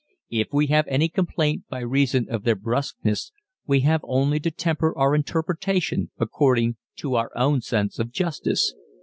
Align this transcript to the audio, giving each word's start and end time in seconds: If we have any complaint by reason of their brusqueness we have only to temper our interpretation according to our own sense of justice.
If 0.31 0.47
we 0.51 0.65
have 0.65 0.87
any 0.87 1.09
complaint 1.09 1.65
by 1.69 1.81
reason 1.81 2.25
of 2.27 2.41
their 2.43 2.55
brusqueness 2.55 3.31
we 3.67 3.81
have 3.81 4.01
only 4.05 4.39
to 4.39 4.49
temper 4.49 4.97
our 4.97 5.13
interpretation 5.13 6.09
according 6.17 6.77
to 6.95 7.13
our 7.13 7.29
own 7.37 7.61
sense 7.61 7.99
of 7.99 8.09
justice. 8.09 8.73